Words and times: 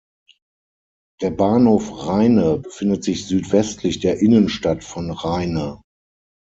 Der 1.21 1.29
Bahnhof 1.29 2.07
Rheine 2.07 2.57
befindet 2.57 3.03
sich 3.03 3.27
südwestlich 3.27 3.99
der 3.99 4.19
Innenstadt 4.19 4.83
von 4.83 5.11
Rheine. 5.11 5.79